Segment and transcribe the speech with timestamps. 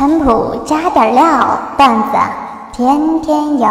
[0.00, 2.16] 餐谱加点料，段子
[2.72, 3.68] 天天有。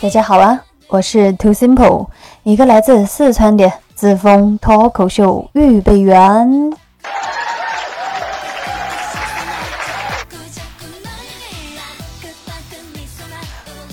[0.00, 2.08] 大家好啊，我是 Too Simple，
[2.42, 6.72] 一个来自四川的自封脱口秀预备员。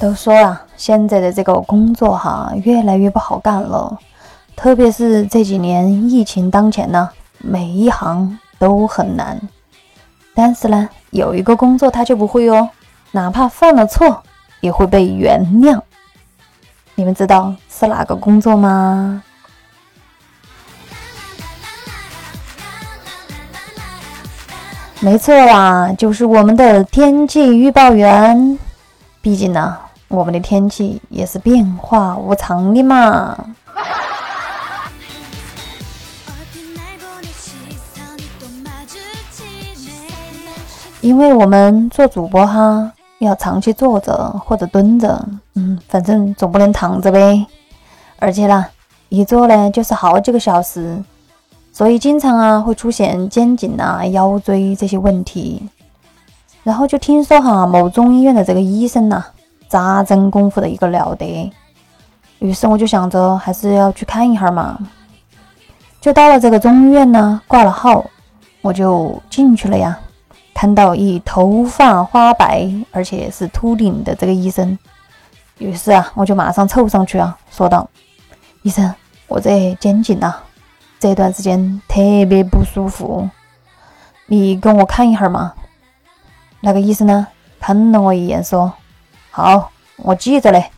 [0.00, 3.98] 都说啊，现在的这个工作哈，越来越不好干了。
[4.58, 7.08] 特别是这几年疫情当前呢，
[7.38, 9.40] 每一行都很难。
[10.34, 12.68] 但是呢，有一个工作他就不会哦，
[13.12, 14.20] 哪怕犯了错
[14.60, 15.80] 也会被原谅。
[16.96, 19.22] 你们知道是哪个工作吗？
[24.98, 28.58] 没错啦，就是我们的天气预报员。
[29.22, 29.78] 毕竟呢。
[30.10, 33.36] 我们的天气也是变化无常的嘛，
[41.08, 44.12] 因为我们做主播哈，要长期坐着
[44.44, 47.46] 或者蹲着，嗯，反正总不能躺着呗。
[48.18, 48.68] 而且啦，
[49.08, 51.02] 一坐呢就是好几个小时，
[51.72, 55.66] 所以经常啊会出现肩颈啊、腰椎这些问题。
[56.62, 59.24] 然后就听说哈，某中医院的这个医生呐。
[59.66, 61.50] 扎针功夫的一个了得，
[62.38, 64.78] 于是我就想着还是要去看一下嘛，
[66.02, 68.04] 就到了这个中医院呢，挂了号，
[68.60, 69.98] 我就进去了呀。
[70.60, 74.76] 看到一头发花白而且是秃顶的这个医生，
[75.58, 77.88] 于是啊，我就马上凑上去啊，说道
[78.62, 78.92] ：“医生，
[79.28, 80.42] 我这肩颈啊，
[80.98, 83.30] 这段时间特别不舒服，
[84.26, 85.54] 你给我看一下嘛。”
[86.58, 87.28] 那个医生呢，
[87.60, 88.72] 看了我一眼说。
[89.30, 90.72] 好，我记着嘞。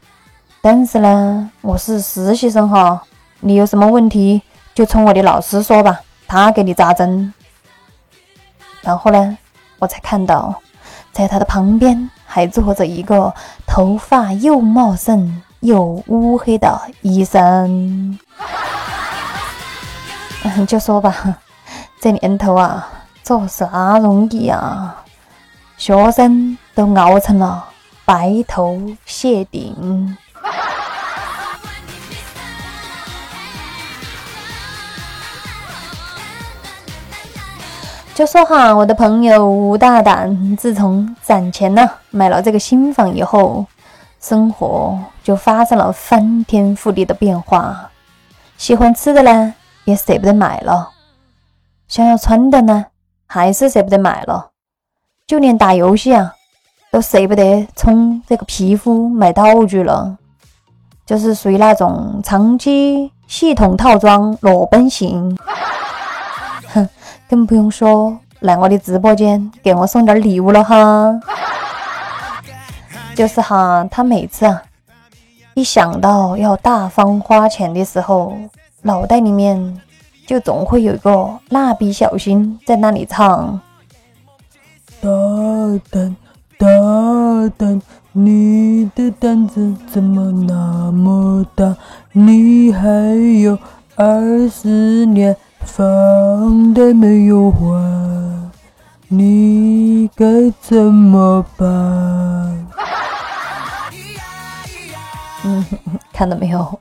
[0.61, 3.03] 但是呢，我是实习生哈，
[3.41, 4.43] 你有什么问题
[4.75, 7.33] 就冲我的老师说吧，他给你扎针。
[8.83, 9.39] 然后呢，
[9.81, 10.55] 我才看到，
[11.11, 13.35] 在他的旁边还坐着一个
[13.67, 18.17] 头发又茂盛又乌黑的医生。
[20.69, 21.39] 就说吧，
[22.01, 22.89] 这年头啊，
[23.23, 25.05] 做啥容易啊？
[25.77, 27.67] 学生都熬成了。
[28.05, 30.17] 白头谢顶，
[38.21, 43.65] 就说哈，我的朋友吴大胆，自从攒钱呢买了这个新房以后，
[44.21, 47.91] 生活就发生了翻天覆地的变化。
[48.59, 49.55] 喜欢吃的呢，
[49.87, 50.91] 也舍不得买了；
[51.89, 52.85] 想要穿的呢，
[53.27, 54.51] 还是舍不得买了。
[55.27, 56.35] 就连打游戏啊。
[56.93, 60.19] 都舍不得充这个皮肤买道具了，
[61.07, 65.39] 就是属于那种长期系统套装裸奔型。
[66.73, 66.89] 哼，
[67.29, 71.21] 更不用说来我的直播间给我送点礼物了哈。
[73.15, 74.63] 就是哈，他每次啊
[75.55, 78.35] 一想到要大方花钱的时候，
[78.83, 79.81] 脑袋里面
[80.27, 83.61] 就总会有一个蜡笔小新在那里唱。
[85.01, 85.09] 大
[85.91, 86.17] 胆。
[86.59, 86.67] 大
[87.57, 87.81] 胆，
[88.13, 91.75] 你的胆子怎么那么大？
[92.13, 92.87] 你还
[93.41, 93.59] 有
[93.97, 95.35] 二十年
[95.65, 98.51] 房贷没有还，
[99.09, 100.25] 你该
[100.61, 101.67] 怎么办？
[105.45, 105.65] 嗯，
[106.13, 106.79] 看到没有？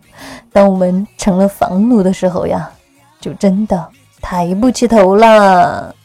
[0.51, 2.69] 当我们成了房奴的时候呀，
[3.21, 3.87] 就真的
[4.21, 5.95] 抬不起头了。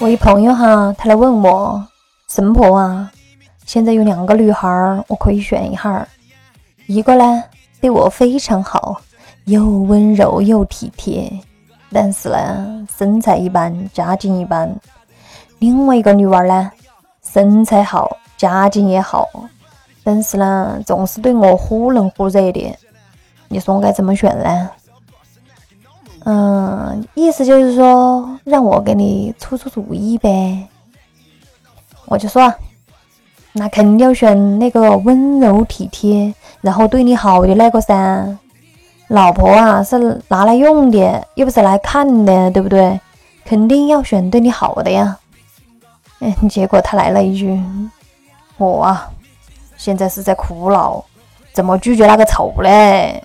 [0.00, 1.86] 我一朋友哈，他来问我，
[2.26, 3.12] 神婆啊，
[3.66, 6.08] 现在有两个女孩，我可以选一下，
[6.86, 7.44] 一个呢
[7.82, 8.98] 对我非常好，
[9.44, 11.30] 又温柔又体贴，
[11.92, 14.70] 但是呢身材一般，家境一般；
[15.58, 16.72] 另外一个女娃儿呢，
[17.22, 19.28] 身材好，家境也好，
[20.02, 22.74] 但是呢总是对我忽冷忽热的。
[23.48, 24.70] 你说我该怎么选呢？
[26.24, 30.68] 嗯，意思就是说让我给你出出主意呗。
[32.06, 32.52] 我就说，
[33.52, 38.36] 那肯定要选那个温柔体贴，然后对你好的那个噻。
[39.08, 43.00] 老婆啊，是拿来用的，又不是来看的，对不对？
[43.44, 45.18] 肯定要选对你好的呀。
[46.20, 47.60] 嗯，结果他来了一句
[48.56, 49.10] ：“我啊，
[49.76, 51.04] 现在是在苦恼，
[51.52, 53.20] 怎么拒绝那个丑嘞？”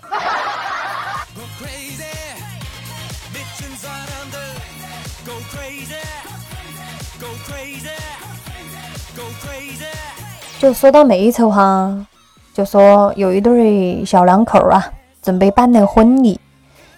[10.58, 12.08] 就说到美丑哈，
[12.54, 14.84] 就说有一对小两口啊，
[15.22, 16.40] 准备办那个婚礼，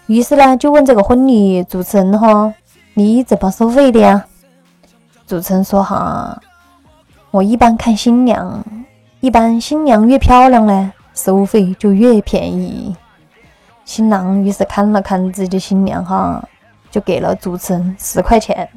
[0.05, 2.53] 于是呢就问这个婚礼主持人哈，
[2.93, 4.25] 你怎么收费的呀？
[5.25, 6.39] 主持人说哈，
[7.31, 8.63] 我一般看新娘，
[9.19, 12.95] 一般新娘越漂亮呢，收费就越便宜。
[13.83, 16.41] 新郎于是看了看自己新娘哈，
[16.91, 18.69] 就给了主持人十块钱。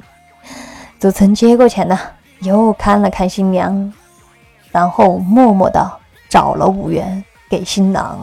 [0.99, 1.99] 主持人接过钱呢，
[2.41, 3.93] 又看了看新娘。
[4.71, 5.91] 然后默默的
[6.29, 8.19] 找了五元给新郎。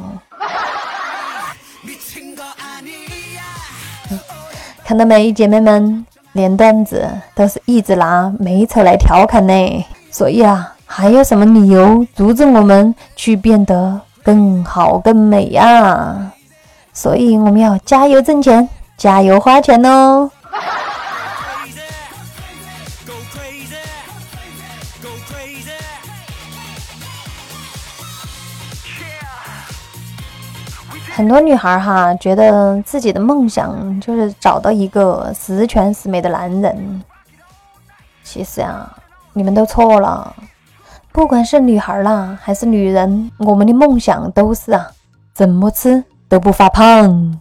[4.84, 9.86] 看到没，姐妹们，连段子都是一直拿美丑来调侃呢。
[10.10, 16.32] 所以啊，还有什么理由阻止我们去变得更好更美呀？
[16.94, 18.68] 所以我们要加油挣钱，
[18.98, 20.32] 加油花钱哦。
[31.18, 37.04] 很多女孩哈，觉得自己的梦想就是找到一个十全十美的男人。
[38.24, 38.88] 其实呀，
[39.34, 40.36] 你们都错了。
[41.12, 44.92] 不管是女孩啦，还是女人，我们的梦想都是啊，
[45.34, 47.40] 怎么吃都不发胖。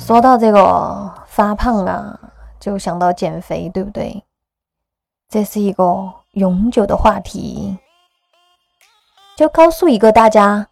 [0.00, 2.18] 说到这个发胖啊，
[2.58, 4.24] 就想到减肥，对不对？
[5.28, 7.78] 这是一个永久的话题。
[9.38, 10.66] 就告诉一个大家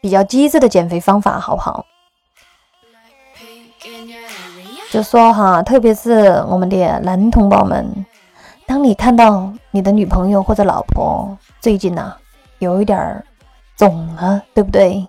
[0.00, 1.86] 比较机智的减肥方法，好不好？
[4.90, 8.04] 就说哈，特别是我们的男同胞们，
[8.66, 12.16] 当你看到你的女朋友或者老婆最近呐
[12.58, 13.24] 有一点儿
[13.76, 15.06] 肿了，对不对？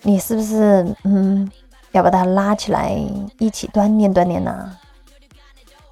[0.00, 1.52] 你是不是嗯
[1.90, 2.96] 要把她拉起来
[3.38, 4.70] 一起锻炼锻炼呐？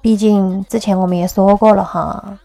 [0.01, 2.39] 毕竟之前我们也说过了哈。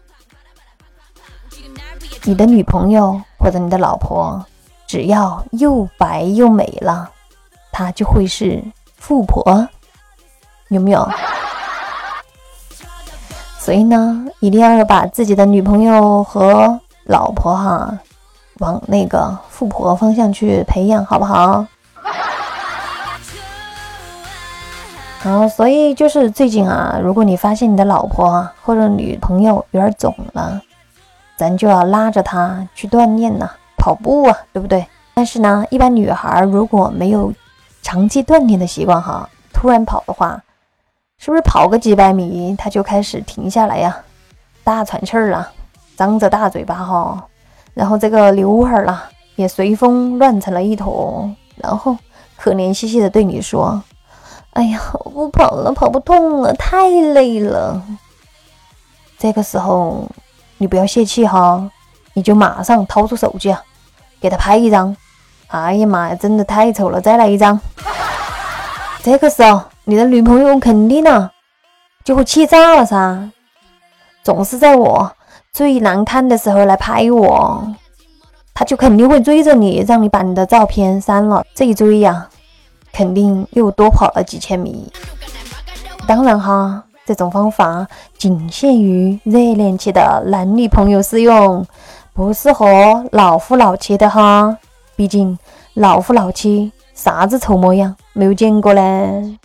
[2.27, 4.45] 你的女朋友或者你的老婆，
[4.85, 7.09] 只要又白又美了，
[7.71, 8.61] 她就会是
[8.97, 9.65] 富婆，
[10.67, 11.09] 有没有？
[13.57, 17.97] 所以呢，一定要把自己的女朋友和老婆哈，
[18.57, 21.65] 往那个富婆方向去培养，好不好？
[25.23, 30.61] 好，所以就是最近啊，如果你发现你的老婆啊或者女朋友有点肿了。
[31.37, 33.47] 咱就要拉着她去锻炼呐，
[33.77, 34.85] 跑步啊，对不对？
[35.13, 37.31] 但是呢，一般女孩如果没有
[37.81, 40.41] 长期锻炼的习惯哈，突然跑的话，
[41.19, 43.95] 是不是跑个几百米她就开始停下来呀？
[44.63, 45.49] 大喘气儿了，
[45.95, 47.23] 张着大嘴巴哈，
[47.73, 51.95] 然后这个刘海儿啦也随风乱成了一坨，然后
[52.35, 53.81] 可怜兮兮的对你说
[54.53, 57.81] ：“哎呀，我不跑了，跑不动了，太累了。”
[59.19, 60.07] 这个时候。
[60.57, 61.69] 你不要泄气哈，
[62.13, 63.61] 你就马上掏出手机啊，
[64.19, 64.95] 给他拍一张。
[65.47, 67.59] 哎呀妈呀，真的太丑了，再来一张。
[69.03, 71.29] 这个时候，你的女朋友肯定呢
[72.03, 73.29] 就会气炸了噻，
[74.23, 75.11] 总是在我
[75.53, 77.73] 最难看的时候来拍我，
[78.53, 81.43] 他就肯定会追着你，让你把你的照片删了。
[81.53, 82.27] 这一追呀，
[82.91, 84.91] 肯定又多跑了几千米。
[86.07, 86.83] 当然哈。
[87.07, 87.87] 这种方法
[88.17, 91.65] 仅限于热恋期的男女朋友适用，
[92.11, 94.57] 不适合老夫老妻的哈。
[94.97, 95.39] 毕竟
[95.75, 99.37] 老夫老妻啥子丑模样没有见过嘞。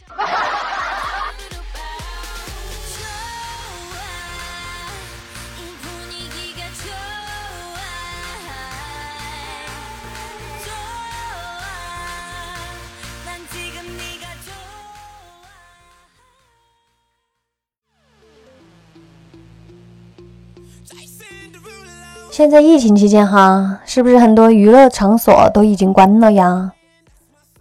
[22.42, 26.72] 现在疫情期间哈，是不是很多娱乐场所都已经关了呀？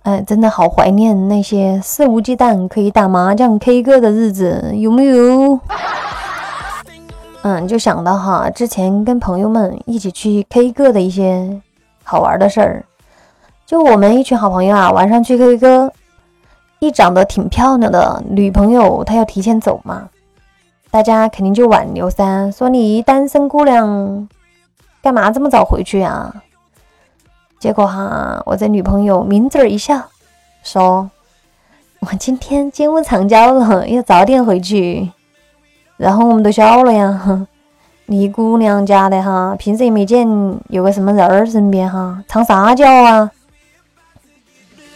[0.02, 5.60] 哎，真的好怀念那些肆无忌惮可以打麻将、K 歌的日子，有没有？
[7.44, 11.62] 嗯，就想到哈，之前跟朋友们一起去 K 歌的一些
[12.04, 12.84] 好玩的事儿。
[13.68, 15.94] 就我们一群好朋友啊，晚上去 K 歌，
[16.80, 20.10] 一长得挺漂亮的女朋友，她要提前走嘛，
[20.90, 24.28] 大家肯定就挽留噻，说你单身姑娘。
[25.02, 26.32] 干嘛这么早回去呀？
[27.60, 30.02] 结果哈，我这女朋友抿嘴一笑，
[30.64, 31.10] 说
[32.02, 35.12] ：“我今天金屋藏娇了，要早点回去。”
[35.98, 37.48] 然后我们都笑了呀，
[38.08, 40.28] 你姑娘家的哈，平时也没见
[40.70, 43.30] 有个什么人儿身边哈，藏啥娇啊？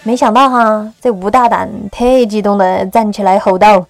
[0.04, 3.86] 没想到哈，这吴大胆特激动的站起来吼道：“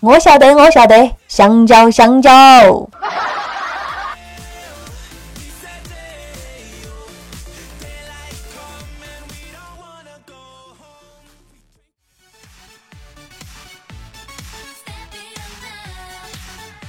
[0.00, 2.30] 我晓得，我晓得，香蕉，香蕉。”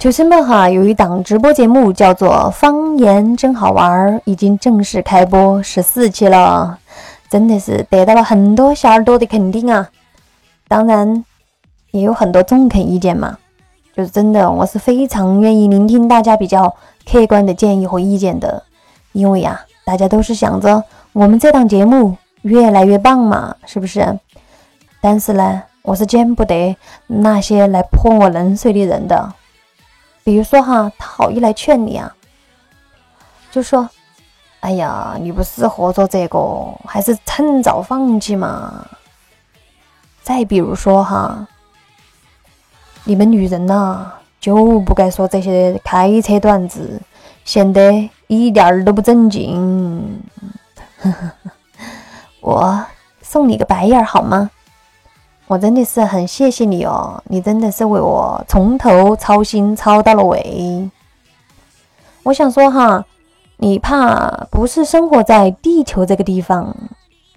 [0.01, 6.79] 求生们哈，有一档直播节目叫做《方言真好玩》，已经正式开播十四期了，
[7.29, 9.91] 真的是得到了很多小耳朵的肯定啊！
[10.67, 11.23] 当然，
[11.91, 13.37] 也有很多中肯意见嘛，
[13.95, 16.75] 就是真的，我是非常愿意聆听大家比较
[17.07, 18.63] 客观的建议和意见的，
[19.11, 24.17] 因为呀，大家都是想着我们这档节目越来越棒嘛，是不是？
[24.99, 29.33] 但是呢，我是见不得那些来泼我冷水的人的。
[30.23, 32.13] 比如说哈，他好意来劝你啊，
[33.51, 33.89] 就说
[34.61, 36.39] ：“哎呀，你不适合做这个，
[36.85, 38.85] 还是趁早放弃嘛。”
[40.21, 41.47] 再比如说哈，
[43.03, 47.01] 你们女人呐，就不该说这些开车段子，
[47.43, 50.21] 显得一点儿都不正经。
[52.39, 52.85] 我
[53.23, 54.51] 送你个白眼儿好吗？
[55.47, 60.89] 我真的是很谢谢你哦，你真的是为我从头操心操到了尾。
[62.23, 63.03] 我想说哈，
[63.57, 66.73] 你怕不是生活在地球这个地方，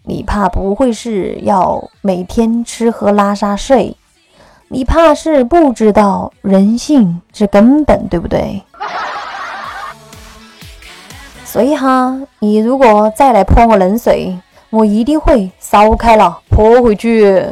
[0.04, 3.96] 你怕不会是要每天吃喝拉撒睡，
[4.68, 8.62] 你怕是不知道人性是根本，对不对？
[11.44, 14.38] 所以哈，你如果再来泼我冷水，
[14.70, 17.44] 我一定会烧开了泼回去。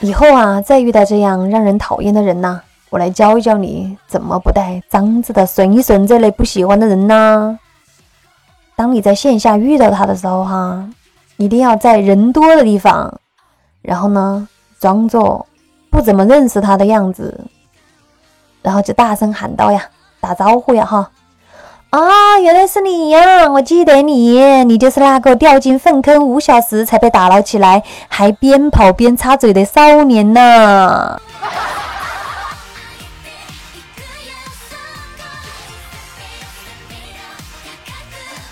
[0.00, 2.60] 以后啊，再遇到这样让人讨厌的人呐，
[2.90, 7.58] 我来教一教你怎么不带脏字的损一损这类不喜欢的人呢。
[8.74, 10.86] 当你在线下遇到他的时候哈，
[11.38, 13.20] 一定要在人多的地方，
[13.80, 14.46] 然后呢，
[14.78, 15.46] 装作
[15.90, 17.46] 不怎么认识他的样子，
[18.60, 19.82] 然后就大声喊道呀，
[20.20, 21.10] 打招呼呀哈。
[22.00, 23.48] 啊，原来是你呀！
[23.48, 31.18] 我记得你，你就是那个掉进粪坑五小时才被打捞起来，还边跑边插嘴的少年呢。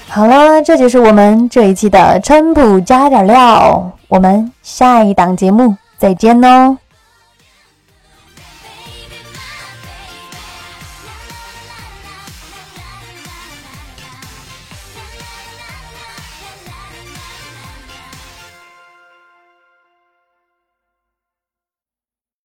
[0.09, 6.84] 好了，这就是我们这一期的川普加点料，我们下一档节目再见喽。